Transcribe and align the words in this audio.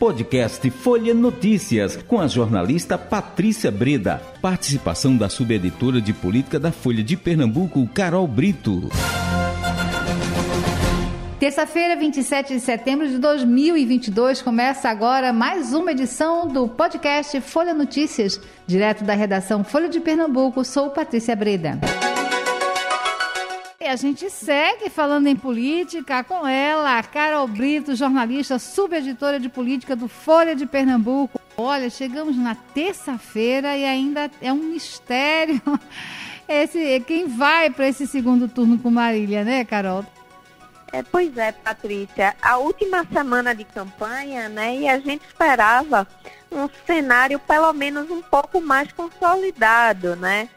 Podcast 0.00 0.70
Folha 0.70 1.12
Notícias, 1.12 1.94
com 1.94 2.18
a 2.18 2.26
jornalista 2.26 2.96
Patrícia 2.96 3.70
Breda. 3.70 4.18
Participação 4.40 5.14
da 5.14 5.28
subeditora 5.28 6.00
de 6.00 6.14
política 6.14 6.58
da 6.58 6.72
Folha 6.72 7.04
de 7.04 7.18
Pernambuco, 7.18 7.86
Carol 7.88 8.26
Brito. 8.26 8.88
Terça-feira, 11.38 11.96
27 11.96 12.54
de 12.54 12.60
setembro 12.60 13.06
de 13.06 13.18
2022, 13.18 14.40
começa 14.40 14.88
agora 14.88 15.34
mais 15.34 15.74
uma 15.74 15.92
edição 15.92 16.48
do 16.48 16.66
podcast 16.66 17.38
Folha 17.42 17.74
Notícias, 17.74 18.40
direto 18.66 19.04
da 19.04 19.12
redação 19.12 19.62
Folha 19.62 19.90
de 19.90 20.00
Pernambuco. 20.00 20.64
Sou 20.64 20.88
Patrícia 20.88 21.36
Breda. 21.36 21.78
A 23.90 23.96
gente 23.96 24.30
segue 24.30 24.88
falando 24.88 25.26
em 25.26 25.34
política 25.34 26.22
com 26.22 26.46
ela, 26.46 27.02
Carol 27.02 27.48
Brito, 27.48 27.96
jornalista, 27.96 28.56
subeditora 28.56 29.40
de 29.40 29.48
política 29.48 29.96
do 29.96 30.06
Folha 30.06 30.54
de 30.54 30.64
Pernambuco. 30.64 31.40
Olha, 31.56 31.90
chegamos 31.90 32.36
na 32.36 32.54
terça-feira 32.54 33.76
e 33.76 33.84
ainda 33.84 34.30
é 34.40 34.52
um 34.52 34.62
mistério 34.62 35.60
esse 36.48 37.00
quem 37.00 37.26
vai 37.26 37.68
para 37.68 37.88
esse 37.88 38.06
segundo 38.06 38.46
turno 38.46 38.78
com 38.78 38.92
Marília, 38.92 39.42
né, 39.42 39.64
Carol? 39.64 40.06
É, 40.92 41.02
pois 41.02 41.36
é, 41.36 41.50
Patrícia. 41.50 42.36
A 42.40 42.58
última 42.58 43.04
semana 43.12 43.52
de 43.56 43.64
campanha, 43.64 44.48
né, 44.48 44.76
e 44.76 44.88
a 44.88 45.00
gente 45.00 45.26
esperava 45.26 46.06
um 46.52 46.68
cenário 46.86 47.40
pelo 47.40 47.72
menos 47.72 48.08
um 48.08 48.22
pouco 48.22 48.60
mais 48.60 48.92
consolidado, 48.92 50.14
né? 50.14 50.48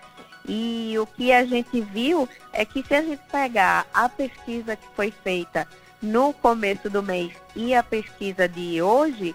E 0.46 0.96
o 1.00 1.06
que 1.06 1.32
a 1.32 1.46
gente 1.46 1.80
viu 1.82 2.28
é 2.52 2.66
que 2.66 2.84
se 2.84 2.94
a 2.94 3.02
gente 3.02 3.22
pegar 3.32 3.86
a 3.94 4.10
pesquisa 4.10 4.76
que 4.76 4.88
foi 4.96 5.12
feita 5.12 5.68
no 6.02 6.34
começo 6.34 6.90
do 6.90 7.02
mês 7.02 7.32
e 7.56 7.74
a 7.74 7.82
pesquisa 7.82 8.48
de 8.48 8.82
hoje, 8.82 9.34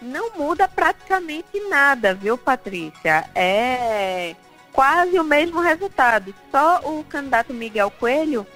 não 0.00 0.36
muda 0.36 0.68
praticamente 0.68 1.58
nada, 1.68 2.14
viu, 2.14 2.36
Patrícia? 2.36 3.24
É 3.34 4.36
quase 4.72 5.18
o 5.18 5.24
mesmo 5.24 5.60
resultado. 5.60 6.34
Só 6.50 6.80
o 6.84 7.04
candidato 7.04 7.52
Miguel 7.54 7.90
Coelho 7.90 8.46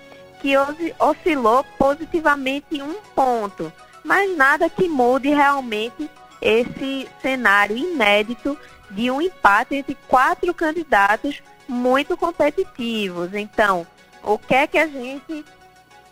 que 0.40 0.54
oscilou 0.98 1.64
positivamente 1.78 2.82
um 2.82 2.94
ponto, 3.14 3.72
mas 4.04 4.36
nada 4.36 4.68
que 4.68 4.88
mude 4.88 5.30
realmente 5.30 6.10
esse 6.40 7.08
cenário 7.22 7.76
inédito 7.76 8.56
de 8.90 9.10
um 9.10 9.20
empate 9.20 9.76
entre 9.76 9.96
quatro 10.06 10.52
candidatos 10.54 11.42
muito 11.68 12.16
competitivos. 12.16 13.34
Então, 13.34 13.86
o 14.22 14.38
que 14.38 14.54
é 14.54 14.66
que 14.66 14.78
a 14.78 14.86
gente 14.86 15.44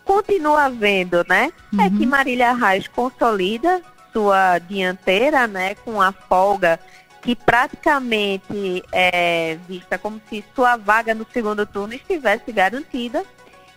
continua 0.03 0.69
vendo, 0.69 1.25
né? 1.27 1.51
Uhum. 1.73 1.81
É 1.81 1.89
que 1.89 2.03
uhum. 2.03 2.09
Marília 2.09 2.53
Reis 2.53 2.87
consolida 2.87 3.81
sua 4.13 4.59
dianteira, 4.59 5.45
né, 5.45 5.75
com 5.75 6.01
a 6.01 6.13
folga 6.13 6.79
que 7.25 7.35
praticamente 7.35 8.83
é 8.91 9.57
vista 9.67 9.97
como 9.97 10.21
se 10.29 10.45
sua 10.53 10.77
vaga 10.77 11.15
no 11.15 11.25
segundo 11.33 11.65
turno 11.65 11.95
estivesse 11.95 12.51
garantida 12.51 13.25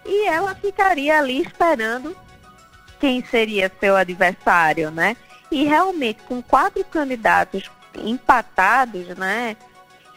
e 0.05 0.29
ela 0.29 0.55
ficaria 0.55 1.19
ali 1.19 1.41
esperando 1.41 2.15
quem 3.01 3.25
seria 3.25 3.73
seu 3.81 3.97
adversário, 3.97 4.91
né? 4.91 5.17
E 5.51 5.65
realmente 5.65 6.21
com 6.25 6.43
quatro 6.43 6.85
candidatos 6.85 7.71
empatados, 7.97 9.09
né? 9.17 9.57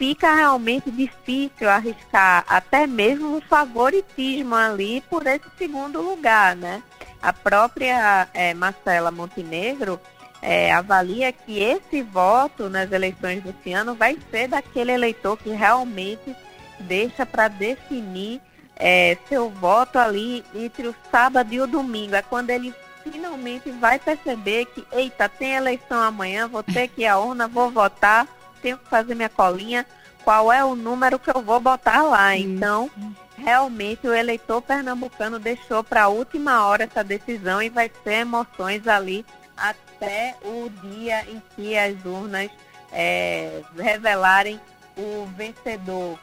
Fica 0.02 0.34
realmente 0.34 0.90
difícil 0.90 1.70
arriscar 1.70 2.44
até 2.48 2.88
mesmo 2.88 3.36
um 3.36 3.40
favoritismo 3.40 4.52
ali 4.52 5.00
por 5.02 5.24
esse 5.28 5.48
segundo 5.56 6.02
lugar, 6.02 6.56
né? 6.56 6.82
A 7.22 7.32
própria 7.32 8.28
é, 8.34 8.52
Marcela 8.52 9.12
Montenegro 9.12 10.00
é, 10.42 10.72
avalia 10.72 11.30
que 11.30 11.62
esse 11.62 12.02
voto 12.02 12.68
nas 12.68 12.90
eleições 12.90 13.44
desse 13.44 13.72
ano 13.72 13.94
vai 13.94 14.18
ser 14.28 14.48
daquele 14.48 14.90
eleitor 14.90 15.36
que 15.36 15.50
realmente 15.50 16.34
deixa 16.80 17.24
para 17.24 17.46
definir 17.46 18.40
é, 18.74 19.16
seu 19.28 19.50
voto 19.50 20.00
ali 20.00 20.44
entre 20.52 20.88
o 20.88 20.96
sábado 21.12 21.54
e 21.54 21.60
o 21.60 21.66
domingo. 21.68 22.16
É 22.16 22.22
quando 22.22 22.50
ele 22.50 22.74
finalmente 23.04 23.70
vai 23.70 24.00
perceber 24.00 24.64
que, 24.64 24.84
eita, 24.90 25.28
tem 25.28 25.52
eleição 25.52 26.02
amanhã, 26.02 26.48
vou 26.48 26.64
ter 26.64 26.88
que 26.88 27.02
ir 27.02 27.06
à 27.06 27.20
urna, 27.20 27.46
vou 27.46 27.70
votar 27.70 28.26
tenho 28.62 28.78
que 28.78 28.88
fazer 28.88 29.14
minha 29.14 29.28
colinha, 29.28 29.84
qual 30.24 30.52
é 30.52 30.64
o 30.64 30.74
número 30.74 31.18
que 31.18 31.30
eu 31.30 31.42
vou 31.42 31.60
botar 31.60 32.02
lá. 32.02 32.36
Então, 32.36 32.90
realmente 33.36 34.06
o 34.06 34.14
eleitor 34.14 34.62
pernambucano 34.62 35.38
deixou 35.38 35.82
para 35.82 36.04
a 36.04 36.08
última 36.08 36.66
hora 36.66 36.84
essa 36.84 37.02
decisão 37.02 37.62
e 37.62 37.68
vai 37.68 37.90
ser 38.02 38.20
emoções 38.20 38.86
ali 38.86 39.24
até 39.56 40.36
o 40.44 40.70
dia 40.82 41.24
em 41.28 41.42
que 41.54 41.76
as 41.76 42.04
urnas 42.04 42.50
é, 42.92 43.62
revelarem 43.76 44.60
o 44.96 45.26
vencedor. 45.36 46.18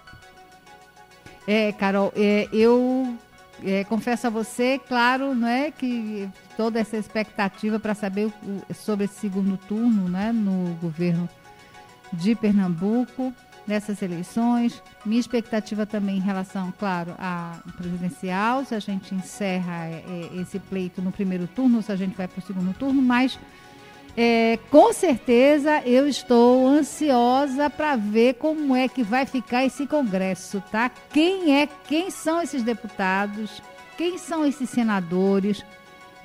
É, 1.48 1.72
Carol, 1.72 2.14
é, 2.16 2.48
eu 2.54 3.18
é, 3.64 3.84
confesso 3.84 4.28
a 4.28 4.30
você, 4.30 4.80
claro, 4.88 5.34
não 5.34 5.48
é 5.48 5.72
que 5.72 6.30
toda 6.56 6.80
essa 6.80 6.98
expectativa 6.98 7.80
para 7.80 7.96
saber 7.96 8.28
o, 8.28 8.74
sobre 8.74 9.06
esse 9.06 9.16
segundo 9.16 9.58
turno, 9.58 10.08
né, 10.08 10.32
no 10.32 10.76
governo 10.76 11.28
de 12.14 12.36
Pernambuco 12.36 13.34
nessas 13.68 14.02
eleições. 14.02 14.82
Minha 15.06 15.20
expectativa 15.20 15.86
também 15.86 16.18
em 16.18 16.22
relação, 16.22 16.74
claro, 16.78 17.14
à 17.18 17.58
presidencial, 17.78 18.66
se 18.66 18.76
a 18.76 18.80
gente 18.80 19.14
encerra 19.14 19.86
é, 19.86 20.04
é 20.08 20.42
esse 20.42 20.60
pleito 20.60 21.02
no 21.02 21.12
primeiro 21.12 21.48
turno, 21.48 21.78
ou 21.78 21.82
se 21.82 21.92
a 21.92 21.96
gente 21.96 22.16
vai 22.16 22.28
para 22.28 22.40
o 22.40 22.46
segundo 22.46 22.74
turno, 22.74 23.02
mas 23.02 23.40
é, 24.18 24.60
com 24.70 24.92
certeza 24.92 25.82
eu 25.86 26.08
estou 26.08 26.68
ansiosa 26.68 27.70
para 27.70 27.96
ver 27.96 28.34
como 28.36 28.76
é 28.76 28.88
que 28.88 29.04
vai 29.04 29.26
ficar 29.26 29.66
esse 29.66 29.86
congresso, 29.88 30.62
tá? 30.72 30.92
Quem 31.12 31.56
é, 31.62 31.70
quem 31.88 32.10
são 32.10 32.42
esses 32.42 32.64
deputados, 32.64 33.62
quem 33.98 34.18
são 34.18 34.46
esses 34.46 34.70
senadores, 34.70 35.64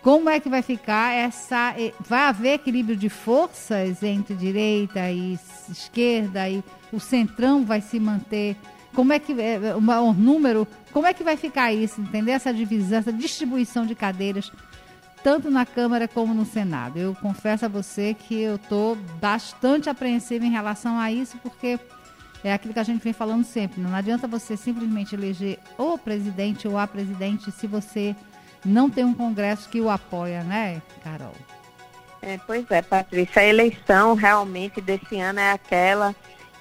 como 0.04 0.28
é 0.28 0.38
que 0.38 0.50
vai 0.50 0.60
ficar 0.60 1.14
essa. 1.14 1.74
Vai 1.98 2.26
haver 2.26 2.52
equilíbrio 2.56 2.94
de 2.94 3.08
forças 3.08 4.02
entre 4.02 4.34
direita 4.34 5.10
e 5.10 5.38
esquerda 5.70 6.46
e 6.46 6.62
o 6.92 7.00
centrão 7.00 7.64
vai 7.64 7.80
se 7.80 7.98
manter? 7.98 8.54
Como 8.94 9.14
é 9.14 9.18
que 9.18 9.32
eh, 9.32 9.54
eh, 9.54 9.74
o 9.74 10.12
número? 10.12 10.68
Como 10.92 11.06
é 11.06 11.14
que 11.14 11.24
vai 11.24 11.38
ficar 11.38 11.72
isso? 11.72 12.02
Entender 12.02 12.32
essa 12.32 12.52
divisão, 12.52 12.98
essa 12.98 13.12
distribuição 13.12 13.86
de 13.86 13.94
cadeiras, 13.94 14.52
tanto 15.22 15.50
na 15.50 15.64
Câmara 15.64 16.06
como 16.06 16.34
no 16.34 16.44
Senado? 16.44 16.98
Eu 16.98 17.14
confesso 17.14 17.64
a 17.64 17.68
você 17.68 18.12
que 18.12 18.42
eu 18.42 18.56
estou 18.56 18.96
bastante 19.18 19.88
apreensiva 19.88 20.44
em 20.44 20.50
relação 20.50 20.98
a 20.98 21.10
isso, 21.10 21.38
porque 21.38 21.80
é 22.44 22.52
aquilo 22.52 22.74
que 22.74 22.80
a 22.80 22.84
gente 22.84 23.02
vem 23.02 23.14
falando 23.14 23.42
sempre. 23.42 23.80
Não 23.80 23.94
adianta 23.94 24.28
você 24.28 24.54
simplesmente 24.54 25.14
eleger 25.14 25.58
o 25.78 25.96
presidente 25.96 26.68
ou 26.68 26.76
a 26.76 26.86
presidente 26.86 27.50
se 27.50 27.66
você 27.66 28.14
não 28.64 28.88
tem 28.88 29.04
um 29.04 29.14
Congresso 29.14 29.68
que 29.68 29.80
o 29.80 29.90
apoia, 29.90 30.42
né, 30.42 30.80
Carol? 31.02 31.34
É, 32.22 32.38
pois 32.46 32.64
é, 32.70 32.80
Patrícia, 32.80 33.42
a 33.42 33.44
eleição 33.44 34.14
realmente 34.14 34.80
desse 34.80 35.20
ano 35.20 35.40
é 35.40 35.52
aquela 35.52 36.14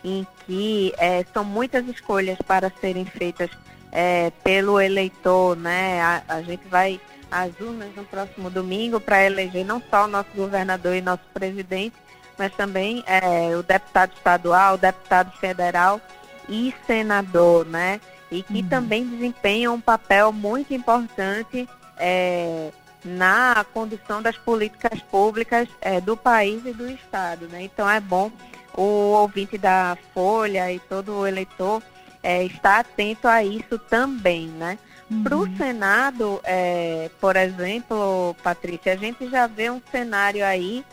em 0.03 0.27
que 0.45 0.93
é, 0.97 1.25
são 1.33 1.45
muitas 1.45 1.87
escolhas 1.87 2.37
para 2.45 2.69
serem 2.81 3.05
feitas 3.05 3.49
é, 3.89 4.31
pelo 4.43 4.81
eleitor, 4.81 5.55
né? 5.55 6.01
A, 6.01 6.23
a, 6.27 6.41
gente 6.41 6.67
vai 6.67 6.99
às 7.31 7.57
urnas 7.61 7.95
no 7.95 8.03
próximo 8.03 8.49
domingo 8.49 8.99
para 8.99 9.23
eleger 9.23 9.65
não 9.65 9.81
só 9.89 10.03
o 10.03 10.07
nosso 10.07 10.29
governador 10.35 10.95
e 10.95 11.01
nosso 11.01 11.23
presidente, 11.33 11.95
mas 12.37 12.53
também 12.55 13.01
é, 13.07 13.55
o 13.55 13.63
deputado 13.63 14.11
estadual, 14.17 14.73
o 14.75 14.77
deputado 14.77 15.31
federal 15.37 16.01
e 16.49 16.73
senador, 16.85 17.65
né? 17.65 18.01
E 18.29 18.43
que 18.43 18.61
uhum. 18.61 18.67
também 18.67 19.07
desempenham 19.07 19.75
um 19.75 19.81
papel 19.81 20.33
muito 20.33 20.73
importante 20.73 21.69
é, 21.97 22.71
na 23.03 23.65
condução 23.73 24.21
das 24.21 24.37
políticas 24.37 25.01
públicas 25.01 25.67
é, 25.81 25.99
do 25.99 26.15
país 26.15 26.65
e 26.65 26.73
do 26.73 26.89
Estado. 26.89 27.47
Né? 27.47 27.63
Então 27.63 27.89
é 27.89 27.99
bom 27.99 28.31
o 28.75 28.81
ouvinte 28.81 29.57
da 29.57 29.97
Folha 30.13 30.71
e 30.71 30.79
todo 30.79 31.19
o 31.19 31.27
eleitor 31.27 31.81
é, 32.21 32.43
estar 32.43 32.79
atento 32.79 33.27
a 33.27 33.43
isso 33.43 33.77
também. 33.77 34.47
Né? 34.47 34.77
Uhum. 35.11 35.23
Para 35.23 35.37
o 35.37 35.57
Senado, 35.57 36.41
é, 36.43 37.09
por 37.19 37.35
exemplo, 37.35 38.35
Patrícia, 38.41 38.93
a 38.93 38.97
gente 38.97 39.29
já 39.29 39.47
vê 39.47 39.69
um 39.69 39.81
cenário 39.91 40.45
aí 40.45 40.83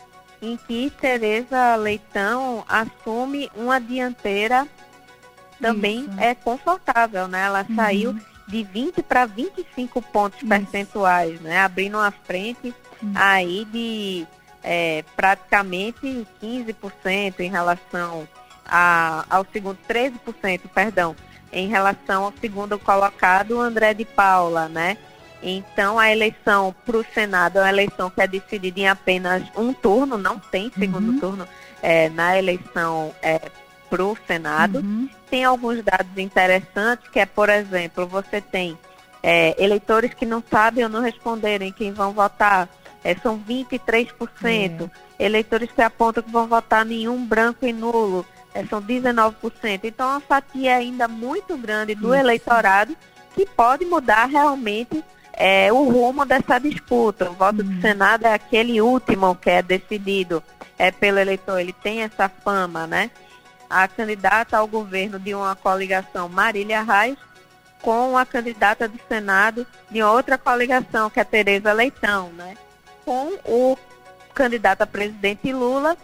em 0.41 0.57
que 0.57 0.91
Tereza 0.99 1.75
Leitão 1.75 2.65
assume 2.67 3.49
uma 3.55 3.79
dianteira 3.79 4.67
também 5.61 6.05
Isso. 6.05 6.19
é 6.19 6.33
confortável, 6.33 7.27
né? 7.27 7.45
Ela 7.45 7.65
uhum. 7.69 7.75
saiu 7.75 8.15
de 8.51 8.63
20 8.63 9.01
para 9.01 9.25
25 9.25 10.01
pontos 10.01 10.39
Isso. 10.39 10.47
percentuais, 10.47 11.39
né? 11.39 11.59
Abrindo 11.59 11.97
uma 11.97 12.11
frente 12.11 12.75
aí 13.15 13.65
de 13.65 14.27
é, 14.61 15.03
praticamente 15.15 16.27
15% 16.43 17.39
em 17.39 17.49
relação 17.49 18.27
a, 18.65 19.25
ao 19.29 19.45
segundo, 19.51 19.77
13%, 19.89 20.61
perdão, 20.73 21.15
em 21.51 21.67
relação 21.67 22.25
ao 22.25 22.33
segundo 22.39 22.77
colocado, 22.77 23.59
André 23.59 23.93
de 23.93 24.05
Paula, 24.05 24.67
né? 24.67 24.97
Então, 25.41 25.97
a 25.97 26.11
eleição 26.11 26.75
para 26.85 26.97
o 26.97 27.05
Senado 27.13 27.57
é 27.57 27.61
uma 27.61 27.69
eleição 27.69 28.11
que 28.11 28.21
é 28.21 28.27
decidida 28.27 28.79
em 28.79 28.87
apenas 28.87 29.43
um 29.57 29.73
turno, 29.73 30.17
não 30.17 30.37
tem 30.37 30.71
segundo 30.77 31.13
uhum. 31.13 31.19
turno 31.19 31.47
é, 31.81 32.09
na 32.09 32.37
eleição 32.37 33.11
é, 33.23 33.41
para 33.91 34.05
o 34.05 34.17
Senado. 34.25 34.79
Uhum. 34.79 35.09
Tem 35.29 35.43
alguns 35.43 35.83
dados 35.83 36.17
interessantes, 36.17 37.09
que 37.09 37.19
é, 37.19 37.25
por 37.25 37.49
exemplo, 37.49 38.07
você 38.07 38.39
tem 38.39 38.77
é, 39.21 39.53
eleitores 39.61 40.13
que 40.13 40.25
não 40.25 40.41
sabem 40.49 40.85
ou 40.85 40.89
não 40.89 41.01
responderem 41.01 41.73
quem 41.73 41.91
vão 41.91 42.13
votar, 42.13 42.69
é, 43.03 43.13
são 43.15 43.37
23%. 43.37 44.89
É. 45.19 45.25
Eleitores 45.25 45.69
que 45.71 45.81
apontam 45.81 46.23
que 46.23 46.31
vão 46.31 46.47
votar 46.47 46.85
nenhum 46.85 47.25
branco 47.25 47.65
e 47.65 47.73
nulo, 47.73 48.25
é, 48.53 48.65
são 48.65 48.81
19%. 48.81 49.81
Então, 49.83 50.07
é 50.07 50.11
uma 50.13 50.21
fatia 50.21 50.77
ainda 50.77 51.07
muito 51.07 51.57
grande 51.57 51.93
do 51.93 52.13
Isso. 52.13 52.23
eleitorado 52.23 52.95
que 53.35 53.45
pode 53.45 53.85
mudar 53.85 54.25
realmente 54.25 55.03
é, 55.33 55.71
o 55.71 55.89
rumo 55.89 56.25
dessa 56.25 56.59
disputa. 56.59 57.29
O 57.29 57.33
voto 57.33 57.61
uhum. 57.61 57.75
do 57.75 57.81
Senado 57.81 58.25
é 58.25 58.33
aquele 58.33 58.81
último 58.81 59.35
que 59.35 59.49
é 59.49 59.61
decidido 59.61 60.43
é, 60.77 60.91
pelo 60.91 61.19
eleitor. 61.19 61.59
Ele 61.59 61.73
tem 61.73 62.01
essa 62.01 62.27
fama, 62.27 62.87
né? 62.87 63.11
A 63.71 63.87
candidata 63.87 64.57
ao 64.57 64.67
governo 64.67 65.17
de 65.17 65.33
uma 65.33 65.55
coligação, 65.55 66.27
Marília 66.27 66.83
Reis, 66.83 67.17
com 67.81 68.17
a 68.17 68.25
candidata 68.25 68.87
do 68.87 68.99
Senado 69.07 69.65
de 69.89 70.03
outra 70.03 70.37
coligação, 70.37 71.09
que 71.09 71.19
é 71.19 71.23
Tereza 71.23 71.71
Leitão, 71.71 72.29
né? 72.33 72.57
Com 73.05 73.31
o 73.45 73.77
candidato 74.33 74.81
a 74.81 74.87
presidente 74.87 75.51
Lula, 75.53 75.97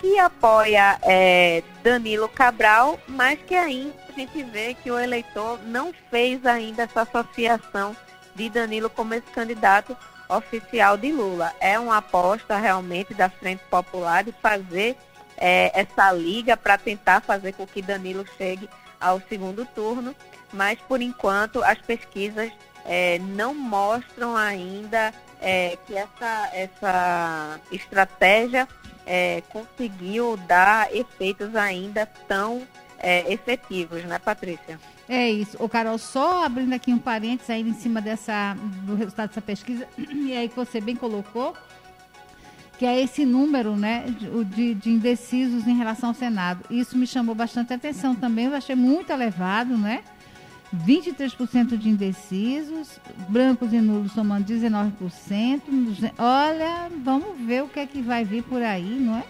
que 0.00 0.18
apoia 0.18 0.98
é, 1.02 1.62
Danilo 1.82 2.28
Cabral, 2.28 3.00
mas 3.08 3.38
que 3.40 3.54
ainda 3.54 3.94
a 4.08 4.12
gente 4.12 4.42
vê 4.42 4.74
que 4.74 4.90
o 4.90 4.98
eleitor 4.98 5.58
não 5.64 5.92
fez 6.10 6.44
ainda 6.44 6.82
essa 6.82 7.02
associação 7.02 7.96
de 8.34 8.50
Danilo 8.50 8.90
como 8.90 9.14
esse 9.14 9.26
candidato 9.28 9.96
oficial 10.28 10.96
de 10.96 11.10
Lula. 11.10 11.52
É 11.58 11.78
uma 11.78 11.98
aposta 11.98 12.56
realmente 12.56 13.14
da 13.14 13.28
Frente 13.28 13.62
Popular 13.70 14.24
de 14.24 14.32
fazer 14.32 14.96
é, 15.36 15.70
essa 15.78 16.12
liga 16.12 16.56
para 16.56 16.78
tentar 16.78 17.20
fazer 17.20 17.52
com 17.52 17.66
que 17.66 17.82
Danilo 17.82 18.24
chegue 18.36 18.68
ao 19.00 19.20
segundo 19.28 19.64
turno, 19.66 20.14
mas 20.52 20.78
por 20.80 21.02
enquanto 21.02 21.62
as 21.62 21.78
pesquisas 21.78 22.50
é, 22.84 23.18
não 23.18 23.54
mostram 23.54 24.36
ainda 24.36 25.12
é, 25.40 25.76
que 25.86 25.96
essa, 25.96 26.50
essa 26.52 27.60
estratégia 27.70 28.68
é, 29.06 29.42
conseguiu 29.50 30.36
dar 30.46 30.94
efeitos 30.94 31.54
ainda 31.54 32.06
tão 32.28 32.66
é, 32.98 33.30
efetivos, 33.32 34.02
né, 34.04 34.18
Patrícia? 34.18 34.80
É 35.08 35.28
isso. 35.28 35.56
O 35.62 35.68
Carol, 35.68 35.98
só 35.98 36.44
abrindo 36.44 36.72
aqui 36.72 36.92
um 36.92 36.98
parênteses 36.98 37.50
aí 37.50 37.60
em 37.60 37.74
cima 37.74 38.00
dessa, 38.00 38.56
do 38.82 38.94
resultado 38.94 39.28
dessa 39.28 39.42
pesquisa, 39.42 39.86
e 39.98 40.34
aí 40.34 40.48
que 40.48 40.56
você 40.56 40.80
bem 40.80 40.96
colocou, 40.96 41.54
que 42.78 42.84
é 42.84 43.00
esse 43.00 43.24
número 43.24 43.76
né, 43.76 44.04
de, 44.54 44.74
de 44.74 44.90
indecisos 44.90 45.66
em 45.66 45.76
relação 45.76 46.10
ao 46.10 46.14
Senado. 46.14 46.64
Isso 46.70 46.96
me 46.98 47.06
chamou 47.06 47.34
bastante 47.34 47.72
atenção 47.72 48.14
também, 48.14 48.46
eu 48.46 48.54
achei 48.54 48.74
muito 48.74 49.10
elevado, 49.10 49.76
né? 49.76 50.02
23% 50.74 51.76
de 51.76 51.88
indecisos, 51.88 52.98
brancos 53.28 53.72
e 53.72 53.80
nulos 53.80 54.12
somando 54.12 54.52
19%. 54.52 54.92
Olha, 56.18 56.90
vamos 57.04 57.38
ver 57.38 57.62
o 57.62 57.68
que 57.68 57.78
é 57.78 57.86
que 57.86 58.02
vai 58.02 58.24
vir 58.24 58.42
por 58.42 58.60
aí, 58.60 58.82
não 58.82 59.18
é? 59.18 59.24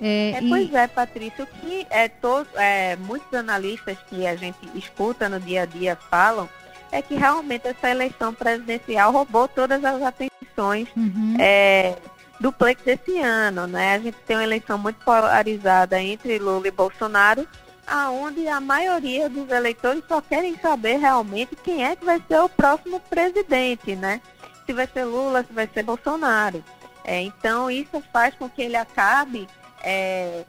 É, 0.00 0.30
é, 0.30 0.40
pois 0.48 0.70
e... 0.70 0.76
é, 0.76 0.86
Patrícia, 0.88 1.44
o 1.44 1.46
que 1.46 1.86
é, 1.88 2.08
to, 2.08 2.46
é, 2.56 2.96
muitos 2.96 3.32
analistas 3.32 3.96
que 4.08 4.26
a 4.26 4.34
gente 4.34 4.58
escuta 4.74 5.28
no 5.28 5.38
dia 5.38 5.62
a 5.62 5.66
dia 5.66 5.96
falam 6.10 6.48
é 6.90 7.00
que 7.00 7.14
realmente 7.14 7.68
essa 7.68 7.90
eleição 7.90 8.34
presidencial 8.34 9.12
roubou 9.12 9.48
todas 9.48 9.84
as 9.84 10.02
atenções 10.02 10.88
uhum. 10.96 11.36
é, 11.38 11.96
do 12.40 12.52
pleito 12.52 12.84
desse 12.84 13.18
ano. 13.20 13.66
Né? 13.66 13.94
A 13.94 13.98
gente 13.98 14.16
tem 14.26 14.36
uma 14.36 14.44
eleição 14.44 14.78
muito 14.78 15.02
polarizada 15.04 16.00
entre 16.00 16.38
Lula 16.38 16.68
e 16.68 16.70
Bolsonaro, 16.70 17.46
aonde 17.86 18.48
a 18.48 18.60
maioria 18.60 19.28
dos 19.28 19.48
eleitores 19.50 20.02
só 20.08 20.20
querem 20.20 20.56
saber 20.58 20.96
realmente 20.96 21.56
quem 21.56 21.84
é 21.84 21.94
que 21.94 22.04
vai 22.04 22.22
ser 22.26 22.40
o 22.40 22.48
próximo 22.48 22.98
presidente, 23.00 23.94
né? 23.94 24.20
Se 24.64 24.72
vai 24.72 24.86
ser 24.86 25.04
Lula, 25.04 25.44
se 25.44 25.52
vai 25.52 25.68
ser 25.72 25.82
Bolsonaro. 25.82 26.64
É, 27.04 27.20
então 27.20 27.70
isso 27.70 28.02
faz 28.10 28.34
com 28.34 28.48
que 28.48 28.62
ele 28.62 28.76
acabe 28.76 29.46
é, 29.82 30.44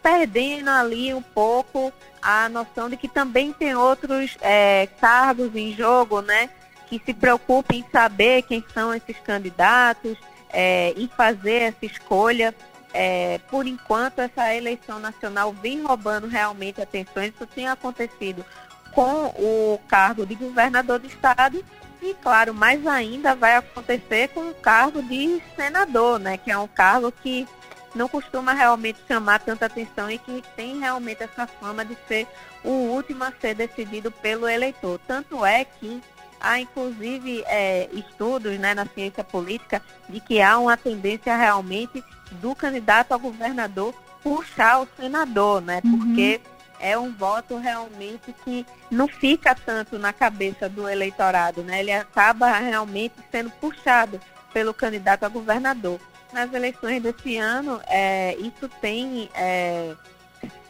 perdendo 0.00 0.70
ali 0.70 1.12
um 1.12 1.22
pouco 1.22 1.92
a 2.22 2.48
noção 2.48 2.88
de 2.88 2.96
que 2.96 3.08
também 3.08 3.52
tem 3.52 3.74
outros 3.74 4.36
é, 4.40 4.88
cargos 5.00 5.54
em 5.56 5.74
jogo, 5.74 6.22
né? 6.22 6.48
Que 6.88 7.02
se 7.04 7.12
preocupem 7.12 7.80
em 7.80 7.90
saber 7.90 8.42
quem 8.42 8.64
são 8.72 8.94
esses 8.94 9.18
candidatos 9.18 10.16
é, 10.50 10.92
e 10.96 11.08
fazer 11.08 11.62
essa 11.62 11.84
escolha. 11.84 12.54
É, 12.92 13.38
por 13.50 13.66
enquanto, 13.66 14.20
essa 14.20 14.54
eleição 14.54 14.98
nacional 14.98 15.52
vem 15.52 15.82
roubando 15.82 16.26
realmente 16.26 16.80
atenções. 16.80 17.34
Isso 17.34 17.46
tem 17.46 17.68
acontecido 17.68 18.44
com 18.92 19.26
o 19.36 19.78
cargo 19.86 20.24
de 20.24 20.34
governador 20.34 20.98
do 20.98 21.06
estado 21.06 21.62
e, 22.00 22.14
claro, 22.14 22.54
mais 22.54 22.86
ainda 22.86 23.34
vai 23.34 23.56
acontecer 23.56 24.28
com 24.28 24.48
o 24.48 24.54
cargo 24.54 25.02
de 25.02 25.42
senador, 25.54 26.18
né? 26.18 26.38
Que 26.38 26.50
é 26.50 26.58
um 26.58 26.68
cargo 26.68 27.12
que 27.12 27.46
não 27.94 28.08
costuma 28.08 28.52
realmente 28.52 28.98
chamar 29.08 29.40
tanta 29.40 29.66
atenção 29.66 30.10
e 30.10 30.18
que 30.18 30.42
tem 30.54 30.78
realmente 30.78 31.22
essa 31.22 31.46
fama 31.46 31.84
de 31.84 31.96
ser 32.06 32.26
o 32.62 32.70
último 32.70 33.24
a 33.24 33.32
ser 33.40 33.54
decidido 33.54 34.10
pelo 34.10 34.48
eleitor. 34.48 35.00
Tanto 35.06 35.44
é 35.44 35.64
que 35.64 36.02
há 36.40 36.60
inclusive 36.60 37.42
é, 37.46 37.88
estudos 37.92 38.58
né, 38.58 38.74
na 38.74 38.86
ciência 38.86 39.24
política 39.24 39.82
de 40.08 40.20
que 40.20 40.40
há 40.40 40.58
uma 40.58 40.76
tendência 40.76 41.36
realmente 41.36 42.02
do 42.32 42.54
candidato 42.54 43.12
a 43.12 43.16
governador 43.16 43.94
puxar 44.22 44.80
o 44.80 44.88
senador, 44.98 45.60
né? 45.62 45.80
Uhum. 45.84 45.98
Porque 45.98 46.40
é 46.80 46.98
um 46.98 47.12
voto 47.12 47.56
realmente 47.56 48.34
que 48.44 48.66
não 48.90 49.06
fica 49.06 49.54
tanto 49.54 49.98
na 49.98 50.12
cabeça 50.12 50.68
do 50.68 50.88
eleitorado, 50.88 51.62
né? 51.62 51.80
Ele 51.80 51.92
acaba 51.92 52.50
realmente 52.58 53.14
sendo 53.30 53.50
puxado 53.50 54.20
pelo 54.52 54.74
candidato 54.74 55.24
a 55.24 55.28
governador 55.28 56.00
nas 56.32 56.52
eleições 56.52 57.02
desse 57.02 57.36
ano, 57.36 57.80
é, 57.86 58.36
isso 58.38 58.68
tem 58.80 59.30
é, 59.34 59.94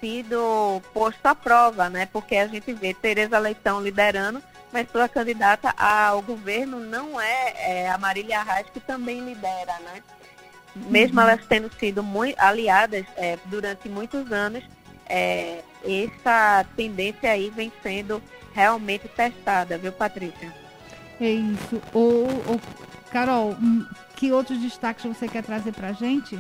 sido 0.01 0.81
posto 0.93 1.27
à 1.27 1.35
prova, 1.35 1.89
né? 1.91 2.07
Porque 2.13 2.37
a 2.37 2.47
gente 2.47 2.73
vê 2.73 2.95
Tereza 2.95 3.39
Leitão 3.39 3.83
liderando, 3.83 4.43
mas 4.77 4.91
sua 4.91 5.09
candidata 5.09 5.73
ao 5.79 6.21
governo 6.21 6.79
não 6.79 7.19
é, 7.19 7.55
é 7.57 7.89
a 7.89 7.97
Marília 7.97 8.41
Arraes, 8.41 8.67
que 8.69 8.79
também 8.79 9.21
lidera, 9.25 9.73
né? 9.81 10.03
Mesmo 10.75 11.19
uhum. 11.19 11.27
elas 11.27 11.47
tendo 11.47 11.73
sido 11.81 12.03
muito 12.03 12.39
aliadas 12.39 13.07
é, 13.17 13.39
durante 13.47 13.89
muitos 13.89 14.31
anos, 14.31 14.63
é, 15.09 15.63
essa 15.83 16.67
tendência 16.77 17.31
aí 17.31 17.49
vem 17.49 17.73
sendo 17.83 18.23
realmente 18.53 19.09
testada, 19.09 19.79
viu, 19.79 19.93
Patrícia? 19.93 20.53
É 21.19 21.31
isso. 21.31 21.81
O, 21.95 22.27
o 22.53 22.61
Carol, 23.11 23.53
hum, 23.53 23.87
que 24.15 24.31
outros 24.31 24.59
destaques 24.59 25.07
você 25.07 25.27
quer 25.27 25.43
trazer 25.43 25.73
para 25.73 25.89
a 25.89 25.93
gente? 25.93 26.39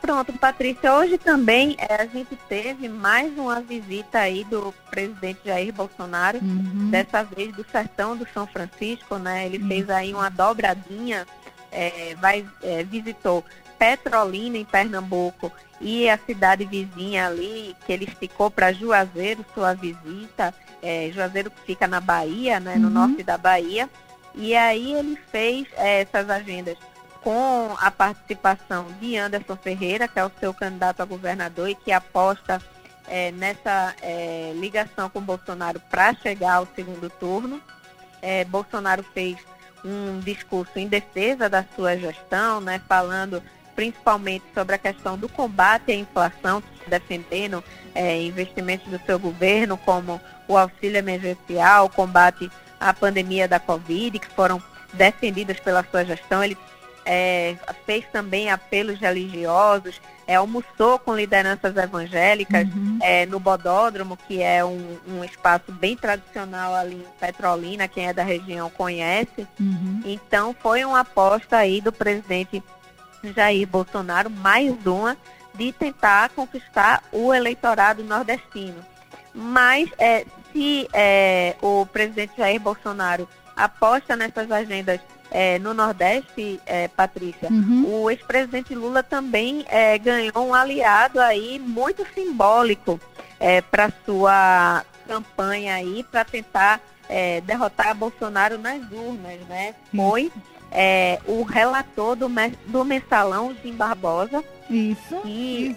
Pronto, 0.00 0.32
Patrícia, 0.34 0.94
hoje 0.94 1.18
também 1.18 1.76
é, 1.78 2.02
a 2.02 2.06
gente 2.06 2.36
teve 2.48 2.88
mais 2.88 3.36
uma 3.36 3.60
visita 3.60 4.20
aí 4.20 4.44
do 4.44 4.72
presidente 4.90 5.40
Jair 5.44 5.72
Bolsonaro, 5.72 6.38
uhum. 6.38 6.90
dessa 6.90 7.24
vez 7.24 7.54
do 7.54 7.64
sertão 7.70 8.16
do 8.16 8.26
São 8.32 8.46
Francisco, 8.46 9.16
né? 9.16 9.46
Ele 9.46 9.58
uhum. 9.58 9.68
fez 9.68 9.90
aí 9.90 10.14
uma 10.14 10.28
dobradinha, 10.28 11.26
é, 11.72 12.14
vai, 12.20 12.46
é, 12.62 12.84
visitou 12.84 13.44
Petrolina, 13.78 14.56
em 14.56 14.64
Pernambuco, 14.64 15.50
e 15.80 16.08
a 16.08 16.18
cidade 16.18 16.64
vizinha 16.64 17.26
ali, 17.26 17.76
que 17.84 17.92
ele 17.92 18.04
esticou 18.04 18.50
para 18.50 18.72
Juazeiro 18.72 19.44
sua 19.54 19.74
visita, 19.74 20.54
é, 20.82 21.10
Juazeiro 21.12 21.50
que 21.50 21.60
fica 21.62 21.86
na 21.86 22.00
Bahia, 22.00 22.60
né, 22.60 22.76
no 22.76 22.88
uhum. 22.88 22.94
norte 22.94 23.22
da 23.22 23.36
Bahia. 23.36 23.88
E 24.34 24.54
aí 24.54 24.92
ele 24.94 25.18
fez 25.30 25.66
essas 25.76 26.28
agendas 26.28 26.76
com 27.26 27.74
a 27.80 27.90
participação 27.90 28.86
de 29.00 29.16
Anderson 29.16 29.56
Ferreira, 29.56 30.06
que 30.06 30.16
é 30.16 30.24
o 30.24 30.30
seu 30.38 30.54
candidato 30.54 31.00
a 31.00 31.04
governador 31.04 31.68
e 31.68 31.74
que 31.74 31.90
aposta 31.90 32.62
é, 33.08 33.32
nessa 33.32 33.96
é, 34.00 34.52
ligação 34.54 35.10
com 35.10 35.20
Bolsonaro 35.20 35.80
para 35.90 36.14
chegar 36.14 36.54
ao 36.54 36.68
segundo 36.76 37.10
turno. 37.10 37.60
É, 38.22 38.44
Bolsonaro 38.44 39.02
fez 39.12 39.38
um 39.84 40.20
discurso 40.20 40.78
em 40.78 40.86
defesa 40.86 41.48
da 41.48 41.64
sua 41.74 41.96
gestão, 41.96 42.60
né, 42.60 42.80
falando 42.88 43.42
principalmente 43.74 44.44
sobre 44.54 44.76
a 44.76 44.78
questão 44.78 45.18
do 45.18 45.28
combate 45.28 45.90
à 45.90 45.96
inflação, 45.96 46.62
defendendo 46.86 47.62
é, 47.92 48.22
investimentos 48.22 48.88
do 48.88 49.04
seu 49.04 49.18
governo, 49.18 49.76
como 49.76 50.20
o 50.46 50.56
auxílio 50.56 50.96
emergencial, 50.96 51.86
o 51.86 51.90
combate 51.90 52.48
à 52.78 52.94
pandemia 52.94 53.48
da 53.48 53.58
Covid, 53.58 54.16
que 54.16 54.28
foram 54.28 54.62
defendidas 54.92 55.58
pela 55.58 55.84
sua 55.90 56.04
gestão. 56.04 56.44
Ele 56.44 56.56
é, 57.06 57.56
fez 57.86 58.04
também 58.12 58.50
apelos 58.50 58.98
religiosos, 58.98 60.00
é, 60.26 60.34
almoçou 60.34 60.98
com 60.98 61.14
lideranças 61.14 61.76
evangélicas 61.76 62.66
uhum. 62.74 62.98
é, 63.00 63.24
no 63.26 63.38
Bodódromo, 63.38 64.16
que 64.16 64.42
é 64.42 64.64
um, 64.64 64.98
um, 65.06 65.24
espaço 65.24 65.70
bem 65.70 65.96
tradicional 65.96 66.74
ali 66.74 66.96
em 66.96 67.18
Petrolina, 67.20 67.86
quem 67.86 68.08
é 68.08 68.12
da 68.12 68.24
região 68.24 68.68
conhece. 68.68 69.46
Uhum. 69.58 70.02
Então 70.04 70.54
foi 70.60 70.84
uma 70.84 71.00
aposta 71.00 71.56
aí 71.56 71.80
do 71.80 71.92
presidente 71.92 72.62
Jair 73.22 73.66
Bolsonaro, 73.68 74.28
mais 74.28 74.74
uma, 74.84 75.16
de 75.54 75.72
tentar 75.72 76.30
conquistar 76.30 77.04
o 77.12 77.32
eleitorado 77.32 78.02
nordestino. 78.02 78.84
Mas 79.32 79.88
é, 79.98 80.26
se 80.52 80.88
é, 80.92 81.54
o 81.62 81.86
presidente 81.86 82.32
Jair 82.36 82.60
Bolsonaro 82.60 83.28
aposta 83.56 84.16
nessas 84.16 84.50
agendas 84.50 85.00
é, 85.30 85.58
no 85.58 85.74
Nordeste, 85.74 86.60
é, 86.66 86.88
Patrícia, 86.88 87.48
uhum. 87.50 88.02
o 88.02 88.10
ex-presidente 88.10 88.74
Lula 88.74 89.02
também 89.02 89.64
é, 89.68 89.98
ganhou 89.98 90.48
um 90.48 90.54
aliado 90.54 91.20
aí 91.20 91.58
muito 91.58 92.06
simbólico 92.14 93.00
é, 93.38 93.60
para 93.60 93.92
sua 94.04 94.84
campanha 95.06 95.74
aí, 95.74 96.04
para 96.10 96.24
tentar 96.24 96.80
é, 97.08 97.40
derrotar 97.40 97.94
Bolsonaro 97.94 98.58
nas 98.58 98.80
urnas, 98.90 99.40
né? 99.48 99.74
Foi 99.94 100.32
é, 100.72 101.20
o 101.26 101.42
relator 101.42 102.16
do, 102.16 102.28
do 102.66 102.84
mensalão, 102.84 103.54
Jim 103.62 103.74
Barbosa, 103.74 104.42
isso, 104.68 105.20
que 105.22 105.74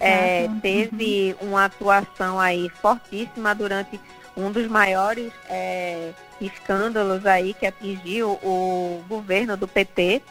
teve 0.60 1.36
uhum. 1.40 1.50
uma 1.50 1.66
atuação 1.66 2.40
aí 2.40 2.68
fortíssima 2.80 3.54
durante 3.54 4.00
um 4.40 4.50
dos 4.50 4.66
maiores 4.66 5.32
é, 5.48 6.12
escândalos 6.40 7.26
aí 7.26 7.54
que 7.54 7.66
atingiu 7.66 8.32
o 8.42 9.02
governo 9.08 9.56
do 9.56 9.68
PT. 9.68 10.22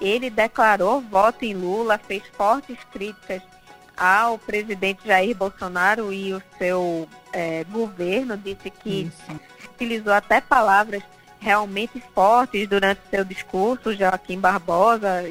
Ele 0.00 0.28
declarou 0.28 1.00
voto 1.00 1.44
em 1.44 1.54
Lula, 1.54 1.98
fez 1.98 2.22
fortes 2.36 2.78
críticas 2.92 3.42
ao 3.96 4.38
presidente 4.38 5.06
Jair 5.06 5.36
Bolsonaro 5.36 6.12
e 6.12 6.34
o 6.34 6.42
seu 6.58 7.08
é, 7.32 7.64
governo, 7.64 8.36
disse 8.36 8.70
que 8.70 9.02
Isso. 9.02 9.40
utilizou 9.72 10.12
até 10.12 10.40
palavras 10.40 11.02
realmente 11.38 12.02
fortes 12.14 12.68
durante 12.68 13.00
seu 13.10 13.24
discurso, 13.24 13.94
Joaquim 13.94 14.40
Barbosa. 14.40 15.22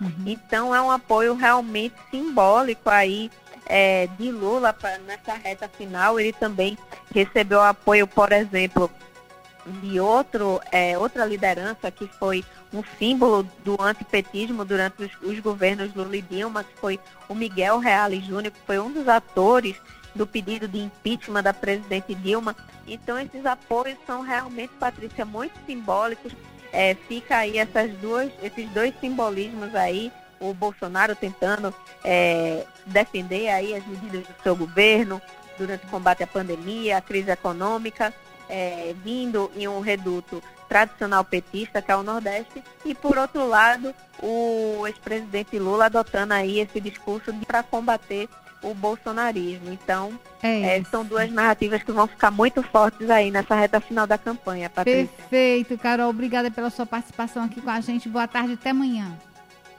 Uhum. 0.00 0.12
Então 0.26 0.74
é 0.74 0.80
um 0.80 0.90
apoio 0.90 1.34
realmente 1.34 1.94
simbólico 2.10 2.90
aí 2.90 3.30
é, 3.66 4.06
de 4.18 4.30
Lula 4.30 4.72
pra, 4.72 4.98
nessa 4.98 5.34
reta 5.34 5.68
final. 5.68 6.18
Ele 6.18 6.32
também 6.32 6.76
recebeu 7.14 7.60
apoio, 7.60 8.06
por 8.06 8.32
exemplo, 8.32 8.90
de 9.66 10.00
outro, 10.00 10.60
é, 10.70 10.98
outra 10.98 11.24
liderança 11.24 11.90
que 11.90 12.06
foi 12.18 12.44
um 12.72 12.82
símbolo 12.98 13.46
do 13.64 13.80
antipetismo 13.80 14.64
durante 14.64 15.04
os, 15.04 15.12
os, 15.22 15.38
governos 15.40 15.94
Lula 15.94 16.16
e 16.16 16.22
Dilma, 16.22 16.64
que 16.64 16.74
foi 16.78 16.98
o 17.28 17.34
Miguel 17.34 17.78
Reale 17.78 18.20
Júnior, 18.20 18.52
que 18.52 18.60
foi 18.66 18.78
um 18.78 18.90
dos 18.90 19.08
atores 19.08 19.76
do 20.14 20.26
pedido 20.26 20.66
de 20.66 20.78
impeachment 20.78 21.42
da 21.42 21.54
presidente 21.54 22.14
Dilma. 22.14 22.56
Então 22.86 23.18
esses 23.18 23.46
apoios 23.46 23.98
são 24.06 24.22
realmente, 24.22 24.72
Patrícia, 24.78 25.24
muito 25.24 25.54
simbólicos. 25.66 26.32
É, 26.72 26.94
fica 26.94 27.36
aí 27.36 27.58
essas 27.58 27.92
duas, 27.98 28.32
esses 28.42 28.68
dois 28.70 28.94
simbolismos 29.00 29.74
aí 29.74 30.10
o 30.42 30.52
Bolsonaro 30.52 31.14
tentando 31.14 31.72
é, 32.04 32.66
defender 32.84 33.48
aí 33.48 33.74
as 33.74 33.86
medidas 33.86 34.26
do 34.26 34.42
seu 34.42 34.56
governo 34.56 35.22
durante 35.56 35.86
o 35.86 35.88
combate 35.88 36.22
à 36.22 36.26
pandemia, 36.26 36.98
à 36.98 37.00
crise 37.00 37.30
econômica, 37.30 38.12
é, 38.48 38.94
vindo 39.04 39.50
em 39.56 39.68
um 39.68 39.80
reduto 39.80 40.42
tradicional 40.68 41.24
petista, 41.24 41.80
que 41.80 41.92
é 41.92 41.96
o 41.96 42.02
Nordeste, 42.02 42.62
e 42.84 42.94
por 42.94 43.18
outro 43.18 43.46
lado, 43.46 43.94
o 44.22 44.86
ex-presidente 44.86 45.58
Lula 45.58 45.86
adotando 45.86 46.32
aí 46.32 46.60
esse 46.60 46.80
discurso 46.80 47.32
para 47.46 47.62
combater 47.62 48.28
o 48.62 48.74
bolsonarismo. 48.74 49.70
Então, 49.72 50.18
é 50.42 50.78
é, 50.78 50.84
são 50.84 51.04
duas 51.04 51.30
narrativas 51.30 51.82
que 51.82 51.92
vão 51.92 52.06
ficar 52.06 52.30
muito 52.30 52.62
fortes 52.62 53.10
aí 53.10 53.30
nessa 53.30 53.54
reta 53.54 53.80
final 53.80 54.06
da 54.06 54.16
campanha, 54.16 54.70
Patrícia. 54.70 55.08
Perfeito, 55.08 55.76
Carol. 55.76 56.10
Obrigada 56.10 56.50
pela 56.50 56.70
sua 56.70 56.86
participação 56.86 57.44
aqui 57.44 57.60
com 57.60 57.70
a 57.70 57.80
gente. 57.80 58.08
Boa 58.08 58.26
tarde, 58.26 58.54
até 58.54 58.70
amanhã. 58.70 59.12